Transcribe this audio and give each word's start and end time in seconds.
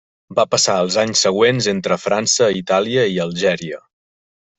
Va 0.37 0.43
passar 0.51 0.77
els 0.85 0.95
anys 1.01 1.19
següents 1.27 1.67
entre 1.73 1.97
França, 2.05 2.47
Itàlia 2.63 3.05
i 3.17 3.21
Algèria. 3.27 3.83